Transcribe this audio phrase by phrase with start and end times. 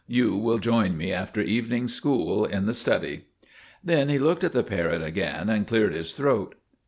[0.07, 3.25] You will join me after evening school in the study."
[3.83, 6.55] Then he looked at the parrot again and cleared his throat.